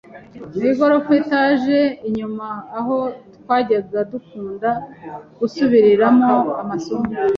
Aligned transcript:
mu 0.55 0.63
igorofa 0.71 1.11
(etage) 1.21 1.79
inyuma 2.07 2.47
aho 2.77 2.97
twajyaga 3.41 3.99
dukunda 4.11 4.69
gusubiriramo 5.39 6.33
amasomo( 6.61 7.09